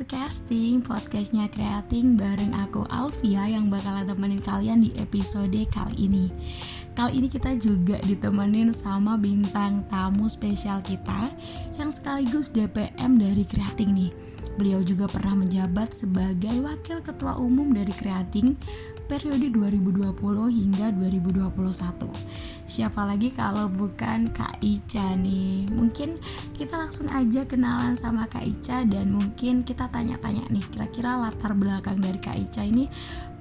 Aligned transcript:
to 0.00 0.08
casting 0.08 0.80
podcastnya 0.80 1.44
Creating 1.52 2.16
bareng 2.16 2.56
aku 2.56 2.88
Alvia 2.88 3.44
yang 3.44 3.68
bakalan 3.68 4.08
temenin 4.08 4.40
kalian 4.40 4.80
di 4.80 4.96
episode 4.96 5.52
kali 5.68 6.08
ini. 6.08 6.32
Kali 6.96 7.20
ini 7.20 7.28
kita 7.28 7.52
juga 7.60 8.00
ditemenin 8.00 8.72
sama 8.72 9.20
bintang 9.20 9.84
tamu 9.92 10.24
spesial 10.24 10.80
kita 10.80 11.28
yang 11.76 11.92
sekaligus 11.92 12.48
DPM 12.48 13.20
dari 13.20 13.44
Creating 13.44 13.92
nih. 13.92 14.10
Beliau 14.56 14.80
juga 14.80 15.04
pernah 15.04 15.36
menjabat 15.36 15.92
sebagai 15.92 16.56
wakil 16.64 17.04
ketua 17.04 17.36
umum 17.36 17.68
dari 17.68 17.92
Creating 17.92 18.56
periode 19.10 19.50
2020 19.50 20.14
hingga 20.54 20.94
2021. 20.94 21.50
Siapa 22.62 23.02
lagi 23.02 23.34
kalau 23.34 23.66
bukan 23.66 24.30
Kak 24.30 24.62
Ica 24.62 25.18
nih? 25.18 25.66
Mungkin 25.66 26.14
kita 26.54 26.78
langsung 26.78 27.10
aja 27.10 27.42
kenalan 27.42 27.98
sama 27.98 28.30
Kak 28.30 28.46
Ica 28.46 28.86
dan 28.86 29.10
mungkin 29.10 29.66
kita 29.66 29.90
tanya-tanya 29.90 30.46
nih 30.54 30.62
kira-kira 30.70 31.18
latar 31.18 31.58
belakang 31.58 31.98
dari 31.98 32.22
Kak 32.22 32.38
Ica 32.38 32.62
ini 32.62 32.86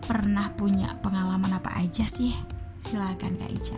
pernah 0.10 0.50
punya 0.58 0.98
pengalaman 1.06 1.62
apa 1.62 1.78
aja 1.78 2.10
sih? 2.10 2.34
Silakan 2.82 3.38
Kak 3.38 3.54
Ica. 3.54 3.78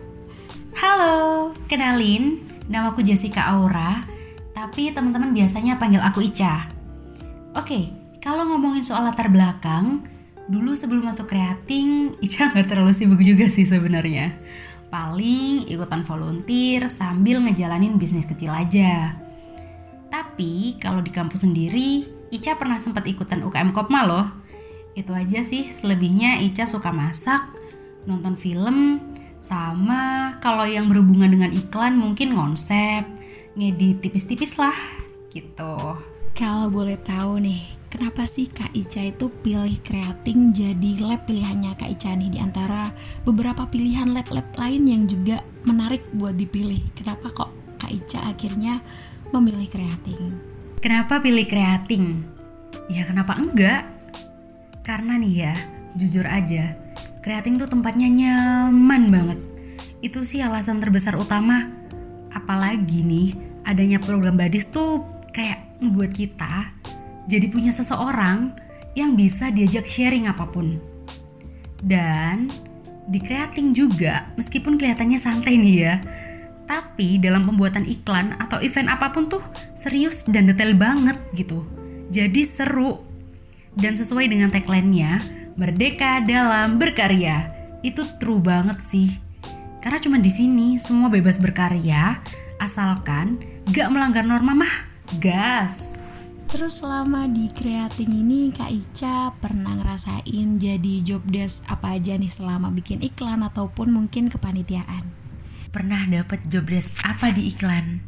Halo, 0.80 1.52
kenalin, 1.68 2.40
namaku 2.72 3.04
Jessica 3.04 3.52
Aura, 3.52 4.08
tapi 4.56 4.96
teman-teman 4.96 5.36
biasanya 5.36 5.76
panggil 5.76 6.00
aku 6.00 6.24
Ica. 6.24 6.72
Oke, 7.52 7.92
kalau 8.24 8.48
ngomongin 8.48 8.80
soal 8.80 9.04
latar 9.04 9.28
belakang, 9.28 10.08
dulu 10.50 10.74
sebelum 10.74 11.06
masuk 11.06 11.30
kreating 11.30 12.18
Ica 12.18 12.46
nggak 12.50 12.66
terlalu 12.70 12.92
sibuk 12.94 13.20
juga 13.22 13.46
sih 13.46 13.66
sebenarnya. 13.66 14.34
Paling 14.92 15.72
ikutan 15.72 16.04
volunteer 16.04 16.86
sambil 16.92 17.40
ngejalanin 17.40 17.96
bisnis 17.96 18.28
kecil 18.28 18.52
aja. 18.52 19.16
Tapi 20.12 20.76
kalau 20.76 21.00
di 21.00 21.08
kampus 21.08 21.48
sendiri 21.48 22.04
Ica 22.32 22.56
pernah 22.56 22.76
sempat 22.76 23.04
ikutan 23.08 23.40
UKM 23.44 23.72
Kopma 23.72 24.04
loh. 24.04 24.26
Itu 24.92 25.16
aja 25.16 25.40
sih 25.40 25.72
selebihnya 25.72 26.44
Ica 26.44 26.68
suka 26.68 26.92
masak 26.92 27.48
nonton 28.04 28.36
film 28.36 29.00
sama 29.42 30.36
kalau 30.38 30.62
yang 30.68 30.86
berhubungan 30.86 31.32
dengan 31.32 31.50
iklan 31.50 31.98
mungkin 31.98 32.36
konsep 32.36 33.02
ngedit 33.56 34.04
tipis-tipis 34.04 34.60
lah 34.60 34.76
gitu. 35.32 35.96
Kalau 36.36 36.68
boleh 36.68 36.96
tahu 37.00 37.40
nih 37.40 37.71
kenapa 37.92 38.24
sih 38.24 38.48
Kak 38.48 38.72
Ica 38.72 39.04
itu 39.04 39.28
pilih 39.28 39.76
creating 39.84 40.56
jadi 40.56 41.04
lab 41.04 41.28
pilihannya 41.28 41.76
Kak 41.76 41.92
Ica 41.92 42.16
nih 42.16 42.32
di 42.32 42.38
antara 42.40 42.88
beberapa 43.28 43.68
pilihan 43.68 44.08
lab-lab 44.16 44.48
lain 44.56 44.88
yang 44.88 45.04
juga 45.04 45.44
menarik 45.68 46.00
buat 46.16 46.32
dipilih. 46.32 46.80
Kenapa 46.96 47.28
kok 47.28 47.52
Kak 47.76 47.92
Ica 47.92 48.24
akhirnya 48.24 48.80
memilih 49.36 49.68
creating? 49.68 50.32
Kenapa 50.80 51.20
pilih 51.20 51.44
creating? 51.44 52.24
Ya 52.88 53.04
kenapa 53.04 53.36
enggak? 53.36 53.84
Karena 54.88 55.20
nih 55.20 55.34
ya, 55.44 55.54
jujur 55.92 56.24
aja, 56.24 56.72
creating 57.20 57.60
tuh 57.60 57.68
tempatnya 57.68 58.08
nyaman 58.08 59.12
banget. 59.12 59.38
Itu 60.00 60.24
sih 60.24 60.40
alasan 60.40 60.80
terbesar 60.80 61.14
utama. 61.20 61.68
Apalagi 62.32 63.04
nih, 63.04 63.36
adanya 63.68 64.00
program 64.00 64.40
badis 64.40 64.72
tuh 64.72 65.04
kayak 65.30 65.78
ngebuat 65.84 66.10
kita 66.16 66.81
jadi 67.26 67.46
punya 67.50 67.70
seseorang 67.70 68.54
yang 68.92 69.16
bisa 69.16 69.48
diajak 69.48 69.88
sharing 69.88 70.28
apa 70.28 70.44
pun. 70.48 70.76
Dan 71.82 72.52
di 73.08 73.18
creating 73.18 73.74
juga, 73.74 74.30
meskipun 74.38 74.78
kelihatannya 74.78 75.18
santai 75.18 75.58
nih 75.58 75.76
ya, 75.82 75.94
tapi 76.68 77.18
dalam 77.18 77.42
pembuatan 77.44 77.84
iklan 77.84 78.38
atau 78.38 78.62
event 78.62 78.88
apa 78.88 79.10
pun 79.10 79.26
tuh 79.26 79.42
serius 79.74 80.24
dan 80.24 80.46
detail 80.46 80.72
banget 80.78 81.18
gitu. 81.34 81.66
Jadi 82.12 82.42
seru. 82.46 83.02
Dan 83.72 83.96
sesuai 83.96 84.28
dengan 84.28 84.52
tagline-nya, 84.52 85.24
merdeka 85.56 86.20
dalam 86.22 86.76
berkarya. 86.76 87.48
Itu 87.80 88.04
true 88.20 88.38
banget 88.38 88.84
sih. 88.84 89.08
Karena 89.80 89.98
cuma 89.98 90.20
di 90.20 90.30
sini 90.30 90.76
semua 90.76 91.08
bebas 91.08 91.40
berkarya, 91.40 92.20
asalkan 92.60 93.40
gak 93.72 93.90
melanggar 93.90 94.22
norma 94.22 94.54
mah 94.54 94.74
gas. 95.18 96.01
Terus 96.52 96.84
selama 96.84 97.32
di 97.32 97.48
creating 97.48 98.12
ini 98.12 98.52
Kak 98.52 98.68
Ica 98.68 99.32
pernah 99.40 99.72
ngerasain 99.72 100.60
jadi 100.60 100.94
job 101.00 101.24
desk 101.24 101.64
apa 101.64 101.96
aja 101.96 102.12
nih 102.12 102.28
selama 102.28 102.68
bikin 102.68 103.00
iklan 103.00 103.40
ataupun 103.40 103.88
mungkin 103.88 104.28
kepanitiaan? 104.28 105.08
Pernah 105.72 106.04
dapat 106.12 106.44
job 106.52 106.68
desk 106.68 107.00
apa 107.08 107.32
di 107.32 107.48
iklan? 107.48 108.04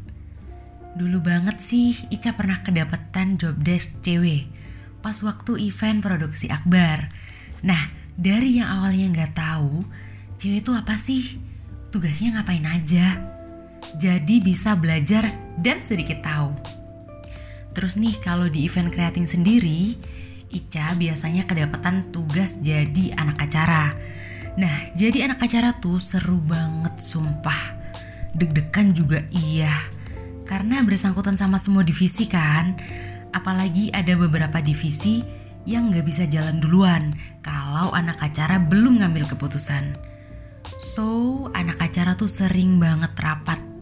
Dulu 0.93 1.25
banget 1.25 1.65
sih 1.65 1.97
Ica 2.13 2.37
pernah 2.37 2.61
kedapetan 2.61 3.41
job 3.41 3.57
desk 3.65 4.05
cewek 4.05 4.45
pas 5.01 5.17
waktu 5.25 5.65
event 5.65 6.05
produksi 6.05 6.53
akbar. 6.53 7.09
Nah, 7.65 7.97
dari 8.13 8.61
yang 8.61 8.69
awalnya 8.69 9.09
nggak 9.09 9.41
tahu, 9.41 9.89
cewek 10.37 10.69
itu 10.69 10.73
apa 10.77 11.01
sih? 11.01 11.41
Tugasnya 11.89 12.37
ngapain 12.37 12.69
aja? 12.69 13.25
Jadi 13.97 14.45
bisa 14.45 14.77
belajar 14.77 15.33
dan 15.57 15.81
sedikit 15.81 16.21
tahu. 16.21 16.64
Terus 17.75 17.99
nih 17.99 18.17
kalau 18.23 18.47
di 18.47 18.65
event 18.65 18.89
creating 18.95 19.27
sendiri, 19.27 19.99
Ica 20.55 20.95
biasanya 20.95 21.45
kedapatan 21.51 22.15
tugas 22.15 22.63
jadi 22.63 23.19
anak 23.19 23.51
acara. 23.51 23.91
Nah, 24.55 24.95
jadi 24.95 25.27
anak 25.27 25.43
acara 25.43 25.75
tuh 25.83 25.99
seru 25.99 26.39
banget 26.39 27.03
sumpah. 27.03 27.75
Deg-degan 28.39 28.95
juga 28.95 29.27
iya. 29.35 29.75
Karena 30.47 30.79
bersangkutan 30.87 31.35
sama 31.35 31.59
semua 31.59 31.83
divisi 31.83 32.31
kan. 32.31 32.79
Apalagi 33.35 33.91
ada 33.91 34.15
beberapa 34.15 34.63
divisi 34.63 35.27
yang 35.67 35.91
gak 35.91 36.07
bisa 36.07 36.31
jalan 36.31 36.63
duluan 36.63 37.19
kalau 37.43 37.91
anak 37.91 38.23
acara 38.23 38.63
belum 38.63 39.03
ngambil 39.03 39.27
keputusan. 39.35 39.99
So, 40.79 41.51
anak 41.51 41.83
acara 41.83 42.15
tuh 42.15 42.31
sering 42.31 42.79
banget 42.79 43.11
rapat 43.19 43.74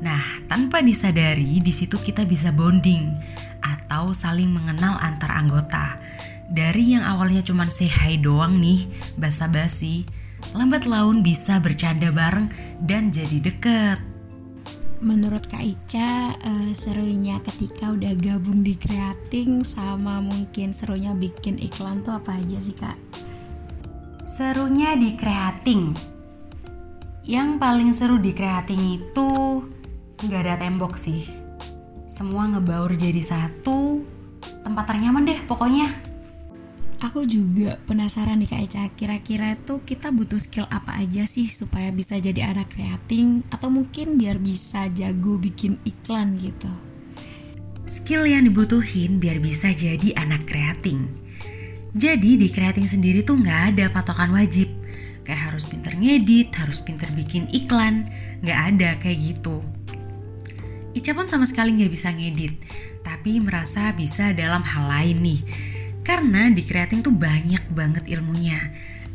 Nah, 0.00 0.24
tanpa 0.48 0.80
disadari 0.80 1.60
di 1.60 1.72
situ 1.72 2.00
kita 2.00 2.24
bisa 2.24 2.48
bonding 2.56 3.12
atau 3.60 4.16
saling 4.16 4.48
mengenal 4.48 4.96
antar 4.96 5.36
anggota. 5.36 6.00
Dari 6.50 6.96
yang 6.96 7.04
awalnya 7.04 7.44
cuma 7.44 7.68
say 7.68 7.86
hi 7.86 8.16
doang 8.18 8.58
nih, 8.58 8.88
basa-basi, 9.20 10.08
lambat 10.56 10.88
laun 10.88 11.20
bisa 11.22 11.60
bercanda 11.60 12.10
bareng 12.10 12.50
dan 12.82 13.12
jadi 13.12 13.38
deket. 13.38 14.00
Menurut 15.00 15.48
Kak 15.48 15.64
Ica, 15.64 16.36
uh, 16.36 16.70
serunya 16.76 17.40
ketika 17.40 17.88
udah 17.88 18.12
gabung 18.20 18.60
di 18.60 18.76
creating 18.76 19.64
sama 19.64 20.20
mungkin 20.20 20.76
serunya 20.76 21.16
bikin 21.16 21.56
iklan 21.56 22.04
tuh 22.04 22.20
apa 22.20 22.36
aja 22.36 22.60
sih 22.60 22.76
Kak? 22.76 22.98
Serunya 24.28 24.96
di 25.00 25.16
creating. 25.16 25.96
Yang 27.24 27.50
paling 27.56 27.90
seru 27.96 28.20
di 28.20 28.36
creating 28.36 29.00
itu 29.00 29.30
nggak 30.20 30.40
ada 30.44 30.54
tembok 30.60 31.00
sih. 31.00 31.24
Semua 32.10 32.44
ngebaur 32.50 32.92
jadi 32.92 33.22
satu, 33.24 34.04
tempat 34.60 34.84
ternyaman 34.84 35.24
deh 35.24 35.40
pokoknya. 35.48 35.88
Aku 37.00 37.24
juga 37.24 37.80
penasaran 37.88 38.44
nih 38.44 38.50
Kak 38.52 38.60
Eca, 38.60 38.84
kira-kira 38.92 39.56
itu 39.56 39.80
kita 39.80 40.12
butuh 40.12 40.36
skill 40.36 40.68
apa 40.68 41.00
aja 41.00 41.24
sih 41.24 41.48
supaya 41.48 41.88
bisa 41.88 42.20
jadi 42.20 42.52
anak 42.52 42.76
kreating 42.76 43.40
atau 43.48 43.72
mungkin 43.72 44.20
biar 44.20 44.36
bisa 44.36 44.84
jago 44.92 45.40
bikin 45.40 45.80
iklan 45.88 46.36
gitu. 46.36 46.68
Skill 47.88 48.28
yang 48.28 48.44
dibutuhin 48.44 49.16
biar 49.16 49.40
bisa 49.40 49.72
jadi 49.72 50.12
anak 50.12 50.44
kreating. 50.44 51.08
Jadi 51.96 52.36
di 52.36 52.52
kreating 52.52 52.84
sendiri 52.84 53.24
tuh 53.24 53.40
nggak 53.40 53.60
ada 53.74 53.88
patokan 53.88 54.36
wajib. 54.36 54.68
Kayak 55.24 55.56
harus 55.56 55.64
pinter 55.64 55.96
ngedit, 55.96 56.52
harus 56.52 56.84
pinter 56.84 57.08
bikin 57.16 57.48
iklan, 57.48 58.12
nggak 58.44 58.58
ada 58.76 58.90
kayak 59.00 59.18
gitu. 59.24 59.64
Ica 60.90 61.14
pun 61.14 61.30
sama 61.30 61.46
sekali 61.46 61.70
nggak 61.78 61.92
bisa 61.92 62.10
ngedit, 62.10 62.58
tapi 63.06 63.38
merasa 63.38 63.94
bisa 63.94 64.34
dalam 64.34 64.66
hal 64.66 64.90
lain 64.90 65.18
nih. 65.22 65.40
Karena 66.02 66.50
di 66.50 66.66
creating 66.66 67.06
tuh 67.06 67.14
banyak 67.14 67.70
banget 67.70 68.10
ilmunya. 68.10 68.58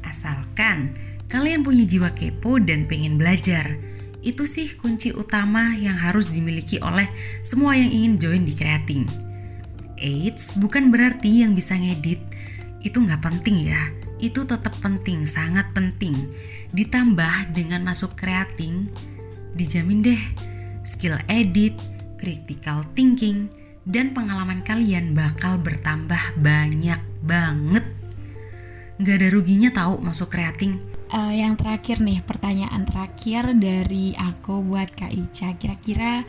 Asalkan 0.07 0.95
kalian 1.27 1.68
punya 1.68 1.83
jiwa 1.83 2.16
kepo 2.16 2.63
dan 2.63 2.88
pengen 2.88 3.19
belajar. 3.19 3.75
Itu 4.24 4.48
sih 4.48 4.72
kunci 4.80 5.12
utama 5.12 5.75
yang 5.75 6.00
harus 6.00 6.31
dimiliki 6.31 6.80
oleh 6.80 7.12
semua 7.44 7.75
yang 7.75 7.92
ingin 7.92 8.13
join 8.24 8.44
di 8.48 8.56
creating. 8.56 9.04
Eits, 10.00 10.56
bukan 10.56 10.89
berarti 10.89 11.44
yang 11.44 11.51
bisa 11.51 11.75
ngedit 11.75 12.24
itu 12.80 12.98
nggak 13.04 13.19
penting 13.19 13.68
ya. 13.68 13.92
Itu 14.24 14.48
tetap 14.48 14.80
penting, 14.80 15.27
sangat 15.27 15.75
penting. 15.75 16.31
Ditambah 16.72 17.51
dengan 17.51 17.83
masuk 17.83 18.16
creating, 18.16 18.88
dijamin 19.60 20.00
deh 20.00 20.55
skill 20.86 21.18
edit, 21.28 21.76
critical 22.16 22.86
thinking, 22.94 23.52
dan 23.84 24.16
pengalaman 24.16 24.64
kalian 24.64 25.18
bakal 25.18 25.60
bertambah 25.60 26.40
banyak 26.40 27.02
banget. 27.26 27.86
Gak 29.02 29.16
ada 29.20 29.28
ruginya 29.28 29.70
tahu 29.76 30.00
masuk 30.00 30.32
creating. 30.32 30.80
Uh, 31.12 31.36
yang 31.36 31.60
terakhir 31.60 32.02
nih, 32.02 32.24
pertanyaan 32.24 32.88
terakhir 32.88 33.54
dari 33.60 34.16
aku 34.16 34.64
buat 34.64 34.90
Kak 34.96 35.12
Ica. 35.12 35.54
Kira-kira 35.60 36.24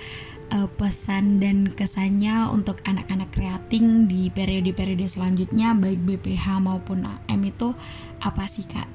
uh, 0.52 0.68
pesan 0.68 1.42
dan 1.42 1.70
kesannya 1.70 2.50
untuk 2.52 2.78
anak-anak 2.86 3.30
kreating 3.32 4.06
di 4.06 4.28
periode-periode 4.30 5.06
selanjutnya 5.08 5.74
baik 5.74 6.02
BPH 6.04 6.60
maupun 6.62 7.06
AM 7.06 7.42
itu 7.46 7.74
apa 8.22 8.44
sih 8.46 8.66
kak? 8.66 8.88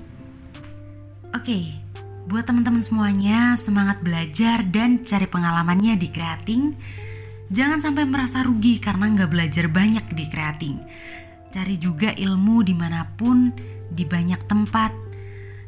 Oke, 1.31 1.71
buat 2.29 2.45
teman-teman 2.45 2.85
semuanya 2.85 3.57
semangat 3.57 4.01
belajar 4.05 4.61
dan 4.67 5.01
cari 5.01 5.25
pengalamannya 5.25 5.97
di 5.97 6.07
kreating. 6.09 6.77
Jangan 7.51 7.83
sampai 7.83 8.07
merasa 8.07 8.45
rugi 8.45 8.79
karena 8.79 9.11
nggak 9.11 9.31
belajar 9.31 9.65
banyak 9.67 10.05
di 10.13 10.25
kreating. 10.29 10.77
Cari 11.51 11.75
juga 11.75 12.15
ilmu 12.15 12.63
di 12.63 12.71
mana 12.71 13.03
pun, 13.17 13.51
di 13.91 14.07
banyak 14.07 14.47
tempat. 14.47 14.93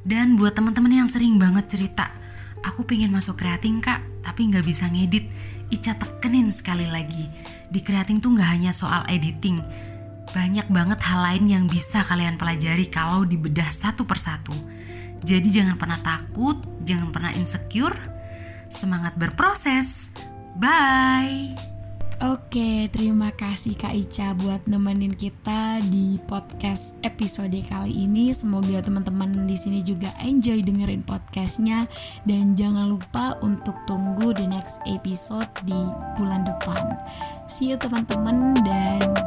Dan 0.04 0.40
buat 0.40 0.56
teman-teman 0.56 1.04
yang 1.04 1.10
sering 1.12 1.36
banget 1.36 1.68
cerita, 1.68 2.12
aku 2.64 2.88
pengen 2.88 3.12
masuk 3.12 3.36
kreating 3.36 3.84
kak, 3.84 4.00
tapi 4.24 4.48
nggak 4.48 4.64
bisa 4.64 4.88
ngedit 4.88 5.28
Ica 5.74 5.98
tekenin 5.98 6.54
sekali 6.54 6.86
lagi, 6.86 7.26
di 7.74 7.82
creating 7.82 8.22
tuh 8.22 8.38
nggak 8.38 8.46
hanya 8.46 8.70
soal 8.70 9.02
editing, 9.10 9.58
banyak 10.33 10.65
banget 10.74 11.00
hal 11.06 11.21
lain 11.21 11.45
yang 11.45 11.65
bisa 11.69 12.01
kalian 12.01 12.41
pelajari 12.41 12.89
kalau 12.89 13.24
dibedah 13.24 13.69
satu 13.69 14.03
persatu. 14.03 14.53
Jadi 15.24 15.47
jangan 15.53 15.80
pernah 15.80 16.01
takut, 16.03 16.59
jangan 16.83 17.13
pernah 17.13 17.31
insecure, 17.31 17.95
semangat 18.68 19.15
berproses. 19.15 20.12
Bye! 20.57 21.74
Oke, 22.24 22.88
terima 22.88 23.35
kasih 23.35 23.75
Kak 23.75 23.91
Ica 23.91 24.31
buat 24.38 24.63
nemenin 24.63 25.12
kita 25.12 25.83
di 25.83 26.15
podcast 26.24 27.03
episode 27.03 27.57
kali 27.68 28.07
ini. 28.07 28.31
Semoga 28.31 28.80
teman-teman 28.80 29.44
di 29.44 29.57
sini 29.59 29.83
juga 29.83 30.13
enjoy 30.24 30.63
dengerin 30.63 31.03
podcastnya 31.03 31.83
dan 32.24 32.56
jangan 32.56 32.88
lupa 32.88 33.35
untuk 33.44 33.75
tunggu 33.83 34.31
the 34.31 34.47
next 34.47 34.80
episode 34.88 35.51
di 35.68 35.75
bulan 36.15 36.47
depan. 36.47 36.95
See 37.51 37.75
you 37.75 37.77
teman-teman 37.81 38.56
dan. 38.63 39.23